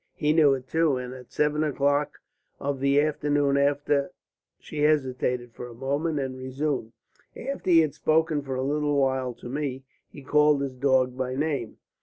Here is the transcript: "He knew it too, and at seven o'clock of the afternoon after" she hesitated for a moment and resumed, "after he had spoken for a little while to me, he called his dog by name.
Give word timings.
"He 0.15 0.33
knew 0.33 0.55
it 0.55 0.67
too, 0.67 0.97
and 0.97 1.13
at 1.13 1.31
seven 1.31 1.63
o'clock 1.63 2.17
of 2.59 2.79
the 2.79 2.99
afternoon 2.99 3.55
after" 3.55 4.09
she 4.59 4.79
hesitated 4.81 5.53
for 5.53 5.67
a 5.67 5.75
moment 5.75 6.17
and 6.19 6.35
resumed, 6.39 6.93
"after 7.37 7.69
he 7.69 7.81
had 7.81 7.93
spoken 7.93 8.41
for 8.41 8.55
a 8.55 8.63
little 8.63 8.97
while 8.97 9.35
to 9.35 9.47
me, 9.47 9.83
he 10.09 10.23
called 10.23 10.61
his 10.63 10.73
dog 10.73 11.15
by 11.15 11.35
name. 11.35 11.77